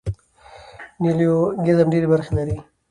[1.01, 2.55] نیولوګیزم ډېري برخي لري.